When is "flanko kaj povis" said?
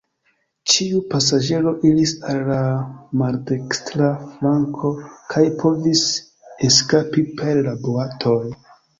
4.29-6.01